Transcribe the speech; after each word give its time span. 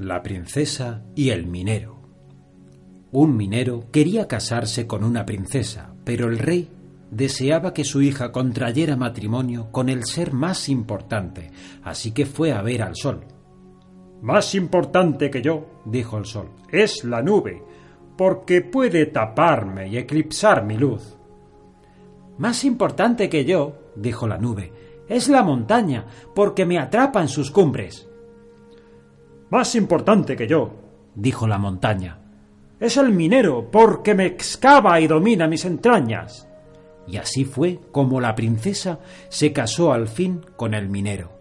La 0.00 0.22
princesa 0.22 1.02
y 1.14 1.28
el 1.28 1.46
minero. 1.46 2.00
Un 3.12 3.36
minero 3.36 3.90
quería 3.92 4.26
casarse 4.26 4.86
con 4.86 5.04
una 5.04 5.26
princesa, 5.26 5.92
pero 6.04 6.28
el 6.28 6.38
rey 6.38 6.70
deseaba 7.10 7.74
que 7.74 7.84
su 7.84 8.00
hija 8.00 8.32
contrayera 8.32 8.96
matrimonio 8.96 9.70
con 9.70 9.90
el 9.90 10.06
ser 10.06 10.32
más 10.32 10.70
importante, 10.70 11.50
así 11.82 12.12
que 12.12 12.24
fue 12.24 12.50
a 12.50 12.62
ver 12.62 12.80
al 12.80 12.96
sol. 12.96 13.26
Más 14.22 14.54
importante 14.54 15.30
que 15.30 15.42
yo, 15.42 15.82
dijo 15.84 16.16
el 16.16 16.24
sol, 16.24 16.48
es 16.70 17.04
la 17.04 17.20
nube, 17.20 17.62
porque 18.16 18.62
puede 18.62 19.04
taparme 19.04 19.88
y 19.88 19.98
eclipsar 19.98 20.64
mi 20.64 20.78
luz. 20.78 21.18
Más 22.38 22.64
importante 22.64 23.28
que 23.28 23.44
yo, 23.44 23.92
dijo 23.96 24.26
la 24.26 24.38
nube, 24.38 24.72
es 25.10 25.28
la 25.28 25.42
montaña, 25.42 26.06
porque 26.34 26.64
me 26.64 26.78
atrapa 26.78 27.20
en 27.20 27.28
sus 27.28 27.50
cumbres. 27.50 28.09
Más 29.50 29.74
importante 29.74 30.36
que 30.36 30.46
yo, 30.46 30.70
dijo 31.14 31.46
la 31.46 31.58
montaña, 31.58 32.18
es 32.78 32.96
el 32.96 33.12
minero, 33.12 33.70
porque 33.70 34.14
me 34.14 34.24
excava 34.26 35.00
y 35.00 35.06
domina 35.06 35.46
mis 35.46 35.64
entrañas. 35.64 36.48
Y 37.06 37.16
así 37.16 37.44
fue 37.44 37.80
como 37.90 38.20
la 38.20 38.34
princesa 38.34 39.00
se 39.28 39.52
casó 39.52 39.92
al 39.92 40.08
fin 40.08 40.46
con 40.56 40.72
el 40.72 40.88
minero. 40.88 41.32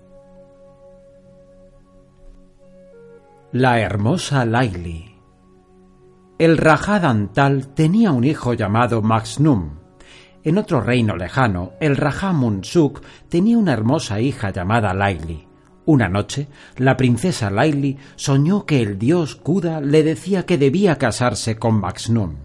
La 3.52 3.80
hermosa 3.80 4.46
Laili. 4.46 5.16
El 6.38 6.58
Rajá 6.58 7.00
Dantal 7.00 7.74
tenía 7.74 8.12
un 8.12 8.24
hijo 8.24 8.54
llamado 8.54 9.02
Maxnum. 9.02 9.80
En 10.44 10.58
otro 10.58 10.82
reino 10.82 11.16
lejano, 11.16 11.74
el 11.80 11.98
Rajá 11.98 12.32
Munsuk 12.32 13.02
tenía 13.28 13.58
una 13.58 13.74
hermosa 13.74 14.20
hija 14.22 14.52
llamada 14.52 14.94
Laili. 14.94 15.49
Una 15.90 16.08
noche, 16.08 16.48
la 16.78 16.96
princesa 16.96 17.50
Laili 17.50 17.98
soñó 18.16 18.68
que 18.68 18.84
el 18.84 19.00
dios 19.00 19.36
Kuda 19.36 19.82
le 19.82 20.04
decía 20.04 20.46
que 20.46 20.60
debía 20.60 21.00
casarse 21.00 21.56
con 21.56 21.80
Maxnum. 21.80 22.36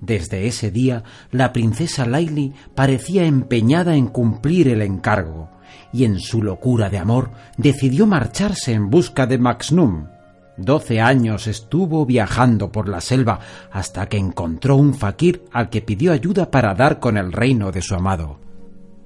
Desde 0.00 0.48
ese 0.48 0.72
día, 0.72 1.04
la 1.30 1.52
princesa 1.52 2.06
Laili 2.06 2.52
parecía 2.74 3.24
empeñada 3.24 3.94
en 3.94 4.08
cumplir 4.08 4.66
el 4.66 4.82
encargo, 4.82 5.48
y 5.92 6.06
en 6.06 6.18
su 6.18 6.42
locura 6.42 6.90
de 6.90 6.98
amor 6.98 7.30
decidió 7.56 8.04
marcharse 8.04 8.72
en 8.72 8.90
busca 8.90 9.28
de 9.28 9.38
Maxnum. 9.38 10.08
Doce 10.56 11.00
años 11.00 11.46
estuvo 11.46 12.04
viajando 12.04 12.72
por 12.72 12.88
la 12.88 13.00
selva 13.00 13.38
hasta 13.70 14.08
que 14.08 14.16
encontró 14.16 14.74
un 14.74 14.94
fakir 14.94 15.44
al 15.52 15.70
que 15.70 15.82
pidió 15.82 16.10
ayuda 16.10 16.50
para 16.50 16.74
dar 16.74 16.98
con 16.98 17.16
el 17.16 17.30
reino 17.30 17.70
de 17.70 17.80
su 17.80 17.94
amado. 17.94 18.40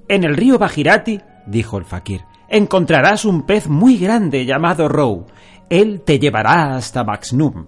En 0.08 0.24
el 0.24 0.34
río 0.34 0.58
Bajirati, 0.58 1.20
dijo 1.46 1.76
el 1.76 1.84
fakir, 1.84 2.22
encontrarás 2.48 3.24
un 3.24 3.46
pez 3.46 3.68
muy 3.68 3.98
grande 3.98 4.44
llamado 4.44 4.88
Row. 4.88 5.26
Él 5.68 6.02
te 6.02 6.18
llevará 6.18 6.76
hasta 6.76 7.04
Maxnum. 7.04 7.66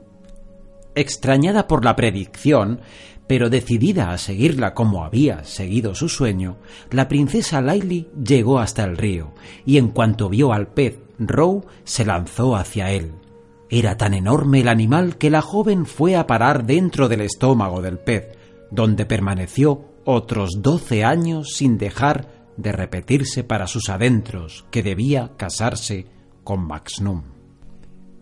Extrañada 0.94 1.66
por 1.66 1.84
la 1.84 1.96
predicción, 1.96 2.80
pero 3.26 3.50
decidida 3.50 4.10
a 4.10 4.18
seguirla 4.18 4.74
como 4.74 5.04
había 5.04 5.44
seguido 5.44 5.94
su 5.94 6.08
sueño, 6.08 6.56
la 6.90 7.08
princesa 7.08 7.60
Laili 7.60 8.08
llegó 8.22 8.58
hasta 8.58 8.84
el 8.84 8.96
río, 8.96 9.34
y 9.66 9.78
en 9.78 9.88
cuanto 9.88 10.28
vio 10.28 10.52
al 10.52 10.68
pez 10.68 10.98
Row, 11.18 11.64
se 11.84 12.04
lanzó 12.04 12.56
hacia 12.56 12.92
él. 12.92 13.12
Era 13.70 13.96
tan 13.96 14.14
enorme 14.14 14.60
el 14.60 14.68
animal 14.68 15.18
que 15.18 15.30
la 15.30 15.42
joven 15.42 15.84
fue 15.84 16.16
a 16.16 16.26
parar 16.26 16.64
dentro 16.64 17.08
del 17.08 17.20
estómago 17.20 17.82
del 17.82 17.98
pez, 17.98 18.38
donde 18.70 19.04
permaneció 19.04 19.84
otros 20.04 20.62
doce 20.62 21.04
años 21.04 21.54
sin 21.54 21.76
dejar 21.76 22.37
de 22.58 22.72
repetirse 22.72 23.44
para 23.44 23.66
sus 23.66 23.88
adentros 23.88 24.66
que 24.70 24.82
debía 24.82 25.32
casarse 25.38 26.06
con 26.44 26.66
Maxnum. 26.66 27.22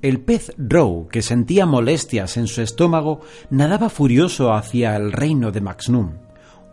El 0.03 0.21
pez 0.21 0.53
Row, 0.57 1.09
que 1.09 1.23
sentía 1.23 1.67
molestias 1.67 2.37
en 2.37 2.47
su 2.47 2.63
estómago, 2.63 3.23
nadaba 3.51 3.89
furioso 3.89 4.53
hacia 4.53 4.95
el 4.95 5.11
reino 5.11 5.51
de 5.51 5.61
Maxnum. 5.61 6.13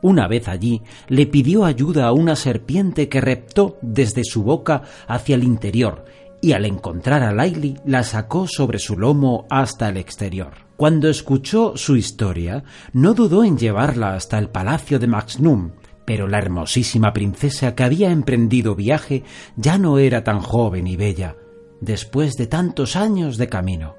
Una 0.04 0.28
vez 0.28 0.50
allí, 0.50 0.82
le 1.08 1.26
pidió 1.26 1.64
ayuda 1.64 2.08
a 2.08 2.12
una 2.12 2.36
serpiente 2.36 3.08
que 3.08 3.22
reptó 3.22 3.80
desde 3.82 4.24
su 4.26 4.44
boca 4.44 4.84
hacia 5.08 5.36
el 5.36 5.44
interior 5.44 6.06
y 6.44 6.52
al 6.52 6.66
encontrar 6.66 7.24
a 7.24 7.32
Laili 7.32 7.78
la 7.86 8.04
sacó 8.04 8.48
sobre 8.48 8.78
su 8.78 8.98
lomo 9.00 9.48
hasta 9.50 9.88
el 9.88 9.96
exterior. 9.96 10.52
Cuando 10.76 11.08
escuchó 11.08 11.78
su 11.78 11.96
historia, 11.96 12.66
no 12.92 13.14
dudó 13.14 13.46
en 13.46 13.58
llevarla 13.58 14.14
hasta 14.14 14.38
el 14.40 14.50
palacio 14.50 15.00
de 15.00 15.08
Maxnum, 15.08 15.72
pero 16.06 16.28
la 16.28 16.38
hermosísima 16.38 17.14
princesa 17.14 17.76
que 17.76 17.84
había 17.84 18.12
emprendido 18.12 18.76
viaje 18.76 19.24
ya 19.56 19.78
no 19.78 19.98
era 19.98 20.24
tan 20.24 20.40
joven 20.40 20.88
y 20.88 20.96
bella, 20.96 21.36
después 21.82 22.34
de 22.34 22.48
tantos 22.48 22.96
años 22.96 23.38
de 23.38 23.48
camino. 23.48 23.96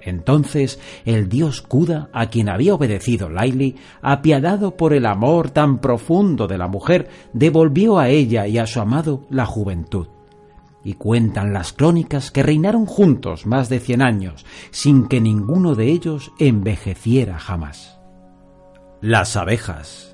Entonces 0.00 0.80
el 1.04 1.28
dios 1.28 1.62
Kuda, 1.62 2.10
a 2.12 2.26
quien 2.26 2.48
había 2.48 2.74
obedecido 2.74 3.28
Laili, 3.28 3.76
apiadado 4.02 4.76
por 4.76 4.92
el 4.92 5.06
amor 5.06 5.50
tan 5.50 5.78
profundo 5.78 6.48
de 6.48 6.58
la 6.58 6.66
mujer, 6.66 7.08
devolvió 7.32 7.98
a 7.98 8.08
ella 8.08 8.46
y 8.46 8.58
a 8.58 8.66
su 8.66 8.80
amado 8.80 9.26
la 9.30 9.46
juventud. 9.46 10.08
Y 10.84 10.94
cuentan 10.94 11.52
las 11.52 11.72
crónicas 11.72 12.32
que 12.32 12.42
reinaron 12.42 12.86
juntos 12.86 13.46
más 13.46 13.68
de 13.68 13.78
cien 13.78 14.02
años, 14.02 14.44
sin 14.72 15.06
que 15.06 15.20
ninguno 15.20 15.76
de 15.76 15.86
ellos 15.86 16.32
envejeciera 16.40 17.38
jamás. 17.38 18.00
Las 19.00 19.36
abejas 19.36 20.11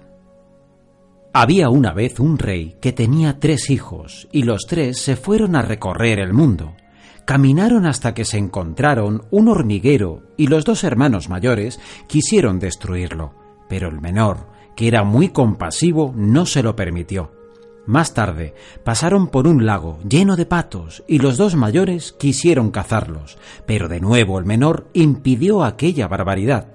había 1.40 1.68
una 1.68 1.92
vez 1.92 2.18
un 2.18 2.36
rey 2.36 2.76
que 2.80 2.92
tenía 2.92 3.38
tres 3.38 3.70
hijos, 3.70 4.26
y 4.32 4.42
los 4.42 4.66
tres 4.66 5.00
se 5.00 5.14
fueron 5.14 5.54
a 5.54 5.62
recorrer 5.62 6.18
el 6.18 6.32
mundo. 6.32 6.74
Caminaron 7.24 7.86
hasta 7.86 8.12
que 8.12 8.24
se 8.24 8.38
encontraron 8.38 9.22
un 9.30 9.46
hormiguero 9.46 10.24
y 10.36 10.48
los 10.48 10.64
dos 10.64 10.82
hermanos 10.82 11.28
mayores 11.28 11.78
quisieron 12.08 12.58
destruirlo, 12.58 13.34
pero 13.68 13.88
el 13.88 14.00
menor, 14.00 14.48
que 14.74 14.88
era 14.88 15.04
muy 15.04 15.28
compasivo, 15.28 16.12
no 16.16 16.44
se 16.44 16.64
lo 16.64 16.74
permitió. 16.74 17.30
Más 17.86 18.14
tarde 18.14 18.54
pasaron 18.82 19.28
por 19.28 19.46
un 19.46 19.64
lago 19.64 20.00
lleno 20.08 20.34
de 20.34 20.44
patos 20.44 21.04
y 21.06 21.20
los 21.20 21.36
dos 21.36 21.54
mayores 21.54 22.10
quisieron 22.18 22.72
cazarlos, 22.72 23.38
pero 23.64 23.86
de 23.86 24.00
nuevo 24.00 24.40
el 24.40 24.44
menor 24.44 24.88
impidió 24.92 25.62
aquella 25.62 26.08
barbaridad. 26.08 26.66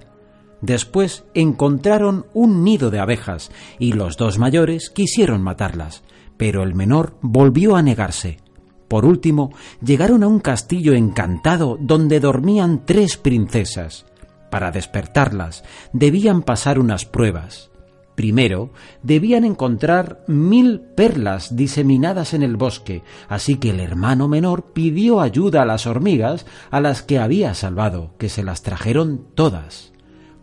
Después 0.64 1.26
encontraron 1.34 2.26
un 2.34 2.64
nido 2.64 2.90
de 2.90 3.00
abejas 3.00 3.52
y 3.80 3.92
los 3.92 4.16
dos 4.16 4.40
mayores 4.40 4.90
quisieron 4.90 5.42
matarlas, 5.42 6.04
pero 6.38 6.64
el 6.64 6.74
menor 6.74 7.18
volvió 7.22 7.76
a 7.76 7.82
negarse. 7.82 8.38
Por 8.88 9.04
último, 9.04 9.52
llegaron 9.86 10.24
a 10.24 10.28
un 10.28 10.40
castillo 10.40 10.94
encantado 10.94 11.78
donde 11.82 12.22
dormían 12.22 12.86
tres 12.86 13.18
princesas. 13.18 14.06
Para 14.50 14.72
despertarlas 14.72 15.66
debían 15.92 16.44
pasar 16.44 16.80
unas 16.80 17.04
pruebas. 17.04 17.70
Primero, 18.16 18.72
debían 19.02 19.44
encontrar 19.44 20.24
mil 20.28 20.80
perlas 20.80 21.58
diseminadas 21.58 22.34
en 22.34 22.42
el 22.42 22.56
bosque, 22.56 23.04
así 23.28 23.58
que 23.58 23.72
el 23.72 23.82
hermano 23.82 24.30
menor 24.30 24.72
pidió 24.72 25.20
ayuda 25.20 25.64
a 25.64 25.66
las 25.66 25.88
hormigas 25.88 26.46
a 26.72 26.80
las 26.80 27.02
que 27.02 27.20
había 27.20 27.54
salvado, 27.54 28.12
que 28.18 28.30
se 28.30 28.44
las 28.44 28.62
trajeron 28.62 29.26
todas. 29.36 29.93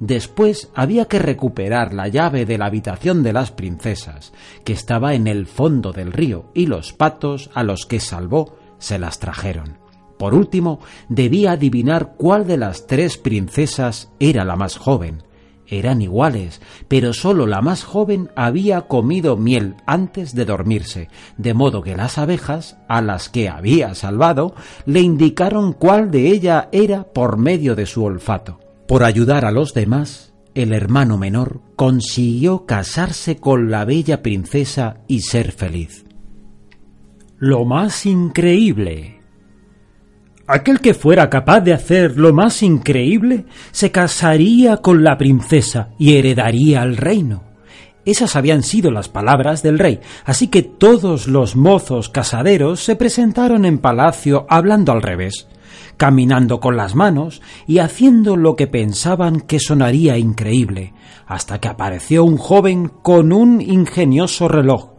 Después 0.00 0.71
había 0.75 1.05
que 1.05 1.19
recuperar 1.19 1.93
la 1.93 2.09
llave 2.09 2.47
de 2.47 2.56
la 2.56 2.66
habitación 2.66 3.22
de 3.22 3.34
las 3.34 3.53
princesas, 3.53 4.33
que 4.65 4.72
estaba 4.72 5.15
en 5.15 5.27
el 5.27 5.47
fondo 5.47 5.93
del 5.93 6.12
río, 6.12 6.50
y 6.55 6.66
los 6.66 6.94
patos 6.94 7.50
a 7.55 7.62
los 7.62 7.84
que 7.84 8.00
salvó 8.00 8.56
se 8.78 8.99
las 8.99 9.19
trajeron. 9.19 9.78
Por 10.19 10.34
último, 10.34 10.81
debía 11.11 11.53
adivinar 11.53 12.15
cuál 12.16 12.47
de 12.47 12.56
las 12.56 12.87
tres 12.87 13.19
princesas 13.19 14.11
era 14.19 14.44
la 14.44 14.56
más 14.56 14.77
joven. 14.77 15.22
Eran 15.66 16.03
iguales, 16.03 16.61
pero 16.88 17.12
sólo 17.12 17.47
la 17.47 17.61
más 17.61 17.84
joven 17.84 18.31
había 18.37 18.82
comido 18.82 19.37
miel 19.37 19.77
antes 19.87 20.34
de 20.34 20.47
dormirse, 20.47 21.09
de 21.37 21.55
modo 21.55 21.82
que 21.82 21.94
las 21.94 22.17
abejas, 22.17 22.78
a 22.88 23.03
las 23.03 23.28
que 23.28 23.50
había 23.50 23.94
salvado, 23.94 24.55
le 24.87 25.00
indicaron 25.00 25.75
cuál 25.75 26.11
de 26.11 26.29
ella 26.29 26.70
era 26.73 27.05
por 27.05 27.37
medio 27.37 27.76
de 27.76 27.87
su 27.87 28.02
olfato. 28.02 28.60
Por 28.90 29.04
ayudar 29.04 29.44
a 29.44 29.52
los 29.52 29.72
demás, 29.72 30.34
el 30.52 30.72
hermano 30.72 31.16
menor 31.16 31.60
consiguió 31.76 32.66
casarse 32.66 33.37
con 33.37 33.70
la 33.70 33.84
bella 33.84 34.20
princesa 34.20 34.96
y 35.06 35.20
ser 35.20 35.52
feliz. 35.52 36.04
Lo 37.38 37.64
más 37.64 38.04
increíble. 38.04 39.20
Aquel 40.48 40.81
que 40.81 40.94
fuera 40.94 41.31
capaz 41.31 41.60
de 41.60 41.72
hacer 41.72 42.19
lo 42.19 42.32
más 42.32 42.64
increíble 42.64 43.44
se 43.70 43.92
casaría 43.92 44.78
con 44.78 45.04
la 45.04 45.16
princesa 45.16 45.90
y 45.96 46.16
heredaría 46.16 46.82
el 46.82 46.96
reino. 46.96 47.44
Esas 48.04 48.34
habían 48.34 48.64
sido 48.64 48.90
las 48.90 49.08
palabras 49.08 49.62
del 49.62 49.78
rey, 49.78 50.00
así 50.25 50.48
que 50.48 50.64
todos 50.64 51.28
los 51.28 51.54
mozos 51.54 52.08
casaderos 52.08 52.81
se 52.81 52.96
presentaron 52.96 53.66
en 53.66 53.78
palacio 53.78 54.46
hablando 54.48 54.90
al 54.90 55.02
revés 55.02 55.46
caminando 55.96 56.61
con 56.61 56.76
las 56.76 56.94
manos 56.94 57.43
y 57.67 57.78
haciendo 57.78 58.37
lo 58.37 58.56
que 58.56 58.67
pensaban 58.67 59.40
que 59.40 59.61
sonaría 59.61 60.19
increíble, 60.19 60.94
hasta 61.26 61.61
que 61.61 61.69
apareció 61.69 62.25
un 62.25 62.37
joven 62.37 62.88
con 62.88 63.32
un 63.32 63.61
ingenioso 63.61 64.49
reloj. 64.49 64.90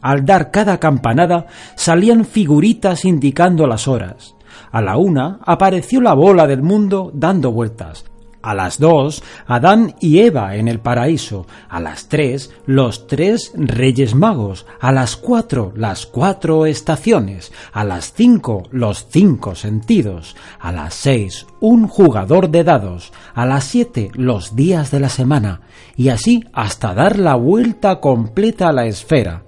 Al 0.00 0.24
dar 0.24 0.50
cada 0.50 0.78
campanada 0.78 1.46
salían 1.74 2.24
figuritas 2.24 3.04
indicando 3.04 3.66
las 3.66 3.88
horas. 3.88 4.34
A 4.70 4.80
la 4.80 4.96
una 4.96 5.40
apareció 5.44 6.00
la 6.00 6.14
bola 6.14 6.46
del 6.46 6.62
mundo 6.62 7.10
dando 7.14 7.52
vueltas. 7.52 8.04
A 8.48 8.54
las 8.54 8.78
dos, 8.78 9.22
Adán 9.46 9.94
y 10.00 10.20
Eva 10.20 10.56
en 10.56 10.68
el 10.68 10.80
paraíso. 10.80 11.46
A 11.68 11.80
las 11.80 12.08
tres, 12.08 12.50
los 12.64 13.06
tres 13.06 13.52
reyes 13.54 14.14
magos. 14.14 14.64
A 14.80 14.90
las 14.90 15.16
cuatro, 15.16 15.70
las 15.76 16.06
cuatro 16.06 16.64
estaciones. 16.64 17.52
A 17.74 17.84
las 17.84 18.14
cinco, 18.14 18.62
los 18.70 19.06
cinco 19.10 19.54
sentidos. 19.54 20.34
A 20.60 20.72
las 20.72 20.94
seis, 20.94 21.46
un 21.60 21.88
jugador 21.88 22.48
de 22.48 22.64
dados. 22.64 23.12
A 23.34 23.44
las 23.44 23.64
siete, 23.64 24.10
los 24.14 24.56
días 24.56 24.90
de 24.90 25.00
la 25.00 25.10
semana. 25.10 25.60
Y 25.94 26.08
así 26.08 26.42
hasta 26.54 26.94
dar 26.94 27.18
la 27.18 27.34
vuelta 27.34 28.00
completa 28.00 28.70
a 28.70 28.72
la 28.72 28.86
esfera. 28.86 29.42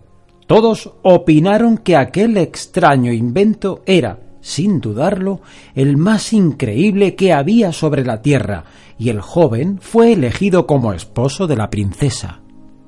Todos 0.47 0.93
opinaron 1.01 1.79
que 1.79 1.97
aquel 1.97 2.37
extraño 2.37 3.15
invento 3.15 3.81
era 3.87 4.19
sin 4.41 4.81
dudarlo, 4.81 5.41
el 5.75 5.97
más 5.97 6.33
increíble 6.33 7.15
que 7.15 7.33
había 7.33 7.73
sobre 7.73 8.05
la 8.05 8.23
tierra, 8.23 8.65
y 8.99 9.09
el 9.09 9.21
joven 9.21 9.79
fue 9.81 10.13
elegido 10.13 10.67
como 10.67 10.93
esposo 10.93 11.47
de 11.47 11.57
la 11.57 11.71
princesa. 11.71 12.41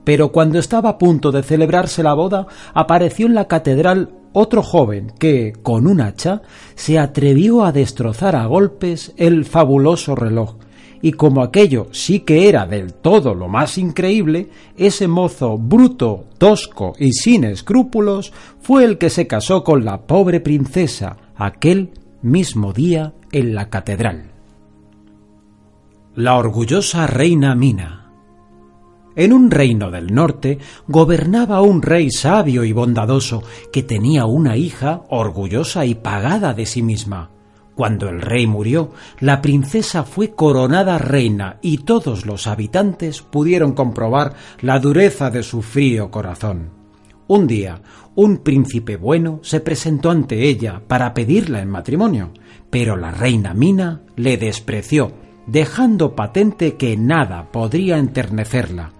Pero 0.04 0.32
cuando 0.32 0.58
estaba 0.58 0.90
a 0.90 0.99
punto 0.99 1.31
de 1.32 1.43
celebrarse 1.43 2.02
la 2.02 2.14
boda, 2.14 2.46
apareció 2.75 3.26
en 3.26 3.34
la 3.34 3.46
catedral 3.46 4.10
otro 4.32 4.62
joven 4.62 5.12
que, 5.19 5.52
con 5.62 5.87
un 5.87 6.00
hacha, 6.00 6.43
se 6.75 6.99
atrevió 6.99 7.64
a 7.64 7.72
destrozar 7.72 8.34
a 8.34 8.46
golpes 8.46 9.12
el 9.16 9.44
fabuloso 9.44 10.14
reloj, 10.14 10.56
y 11.02 11.12
como 11.12 11.43
aquello 11.43 11.88
sí 11.90 12.20
que 12.20 12.49
era 12.49 12.64
del 12.64 12.94
todo 12.94 13.34
lo 13.34 13.49
más 13.49 13.76
increíble, 13.76 14.49
ese 14.76 15.08
mozo 15.08 15.58
bruto, 15.58 16.26
tosco 16.38 16.94
y 16.99 17.12
sin 17.12 17.44
escrúpulos 17.44 18.32
fue 18.60 18.84
el 18.84 18.99
que 18.99 19.10
se 19.10 19.26
casó 19.26 19.64
con 19.64 19.84
la 19.84 20.02
pobre 20.02 20.40
princesa, 20.40 21.16
aquel 21.37 21.93
mismo 22.23 22.73
día 22.73 23.14
en 23.32 23.55
la 23.55 23.69
catedral. 23.69 24.32
La 26.14 26.37
orgullosa 26.37 27.06
reina 27.06 27.55
Mina. 27.55 28.11
En 29.14 29.32
un 29.32 29.50
reino 29.50 29.90
del 29.90 30.14
norte 30.14 30.58
gobernaba 30.88 31.61
un 31.61 31.82
rey 31.82 32.11
sabio 32.11 32.64
y 32.64 32.73
bondadoso 32.73 33.43
que 33.73 33.82
tenía 33.82 34.25
una 34.25 34.56
hija 34.56 35.02
orgullosa 35.11 35.84
y 35.84 35.94
pagada 35.94 36.55
de 36.55 36.67
sí 36.67 36.82
misma. 36.82 37.31
Cuando 37.75 38.08
el 38.08 38.20
rey 38.20 38.46
murió, 38.46 38.90
la 39.20 39.40
princesa 39.40 40.05
fue 40.05 40.35
coronada 40.35 40.99
reina 40.99 41.58
y 41.62 41.78
todos 41.78 42.26
los 42.26 42.46
habitantes 42.46 43.23
pudieron 43.23 43.73
comprobar 43.73 44.35
la 44.61 44.78
dureza 44.78 45.31
de 45.31 45.43
su 45.43 45.62
frío 45.62 46.11
corazón. 46.11 46.81
Un 47.28 47.46
día, 47.46 47.80
un 48.14 48.38
príncipe 48.38 48.96
bueno 48.96 49.40
se 49.42 49.60
presentó 49.60 50.10
ante 50.10 50.48
ella 50.48 50.82
para 50.86 51.14
pedirla 51.14 51.60
en 51.60 51.70
matrimonio, 51.70 52.32
pero 52.70 52.96
la 52.96 53.10
reina 53.10 53.54
Mina 53.54 54.02
le 54.16 54.36
despreció, 54.36 55.12
dejando 55.46 56.14
patente 56.14 56.76
que 56.76 56.96
nada 56.96 57.50
podría 57.50 57.98
enternecerla. 57.98 58.92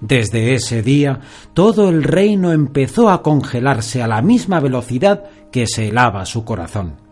Desde 0.00 0.54
ese 0.54 0.82
día 0.82 1.20
todo 1.52 1.90
el 1.90 2.02
reino 2.02 2.52
empezó 2.52 3.10
a 3.10 3.22
congelarse 3.22 4.02
a 4.02 4.08
la 4.08 4.22
misma 4.22 4.60
velocidad 4.60 5.24
que 5.52 5.66
se 5.66 5.88
helaba 5.88 6.24
su 6.24 6.44
corazón. 6.44 7.09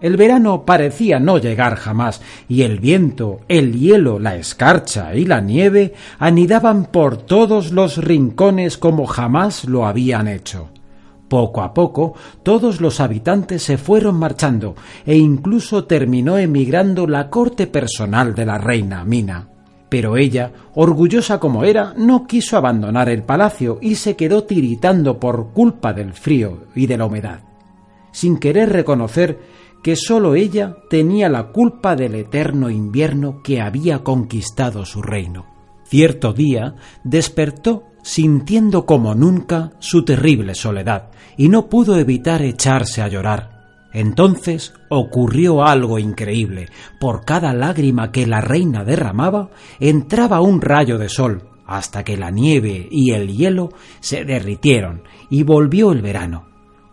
El 0.00 0.16
verano 0.16 0.64
parecía 0.64 1.18
no 1.18 1.38
llegar 1.38 1.74
jamás, 1.74 2.22
y 2.48 2.62
el 2.62 2.78
viento, 2.78 3.40
el 3.48 3.72
hielo, 3.78 4.20
la 4.20 4.36
escarcha 4.36 5.14
y 5.14 5.24
la 5.24 5.40
nieve 5.40 5.94
anidaban 6.20 6.84
por 6.86 7.16
todos 7.16 7.72
los 7.72 7.96
rincones 7.96 8.78
como 8.78 9.06
jamás 9.06 9.64
lo 9.64 9.86
habían 9.86 10.28
hecho. 10.28 10.68
Poco 11.28 11.62
a 11.62 11.74
poco 11.74 12.14
todos 12.42 12.80
los 12.80 13.00
habitantes 13.00 13.62
se 13.62 13.76
fueron 13.76 14.16
marchando 14.16 14.76
e 15.04 15.16
incluso 15.16 15.84
terminó 15.84 16.38
emigrando 16.38 17.06
la 17.06 17.28
corte 17.28 17.66
personal 17.66 18.34
de 18.34 18.46
la 18.46 18.56
reina 18.56 19.04
Mina. 19.04 19.48
Pero 19.90 20.16
ella, 20.16 20.52
orgullosa 20.74 21.40
como 21.40 21.64
era, 21.64 21.94
no 21.96 22.26
quiso 22.26 22.56
abandonar 22.56 23.08
el 23.08 23.22
palacio 23.22 23.78
y 23.80 23.96
se 23.96 24.16
quedó 24.16 24.44
tiritando 24.44 25.18
por 25.18 25.52
culpa 25.52 25.92
del 25.92 26.12
frío 26.12 26.64
y 26.74 26.86
de 26.86 26.98
la 26.98 27.06
humedad, 27.06 27.40
sin 28.12 28.38
querer 28.38 28.70
reconocer 28.70 29.38
que 29.82 29.96
sólo 29.96 30.34
ella 30.34 30.76
tenía 30.90 31.28
la 31.28 31.48
culpa 31.48 31.96
del 31.96 32.14
eterno 32.14 32.70
invierno 32.70 33.42
que 33.42 33.60
había 33.60 34.02
conquistado 34.02 34.84
su 34.84 35.02
reino. 35.02 35.46
Cierto 35.84 36.32
día 36.32 36.74
despertó 37.04 37.84
sintiendo 38.02 38.86
como 38.86 39.14
nunca 39.14 39.72
su 39.78 40.04
terrible 40.04 40.54
soledad, 40.54 41.10
y 41.36 41.48
no 41.48 41.68
pudo 41.68 41.98
evitar 41.98 42.42
echarse 42.42 43.02
a 43.02 43.08
llorar. 43.08 43.58
Entonces 43.92 44.74
ocurrió 44.90 45.62
algo 45.62 45.98
increíble. 45.98 46.68
Por 47.00 47.24
cada 47.24 47.52
lágrima 47.54 48.10
que 48.10 48.26
la 48.26 48.40
reina 48.40 48.84
derramaba, 48.84 49.50
entraba 49.80 50.40
un 50.40 50.60
rayo 50.60 50.98
de 50.98 51.08
sol, 51.08 51.48
hasta 51.66 52.02
que 52.02 52.16
la 52.16 52.30
nieve 52.30 52.88
y 52.90 53.12
el 53.12 53.36
hielo 53.36 53.70
se 54.00 54.24
derritieron 54.24 55.02
y 55.30 55.42
volvió 55.42 55.92
el 55.92 56.00
verano. 56.00 56.47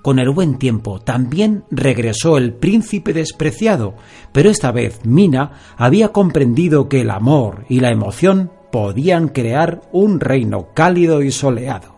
Con 0.06 0.19
el 0.19 0.30
buen 0.30 0.60
tiempo 0.60 1.02
también 1.02 1.63
regresó 1.72 2.38
el 2.38 2.54
príncipe 2.54 3.12
despreciado, 3.12 3.96
pero 4.31 4.52
esta 4.52 4.72
vez 4.72 5.04
Mina 5.04 5.54
había 5.78 6.10
comprendido 6.10 6.88
que 6.88 7.02
el 7.02 7.10
amor 7.10 7.66
y 7.69 7.80
la 7.80 7.90
emoción 7.90 8.52
podían 8.72 9.30
crear 9.30 9.81
un 9.92 10.19
reino 10.19 10.68
cálido 10.75 11.24
y 11.24 11.31
soleado. 11.31 11.94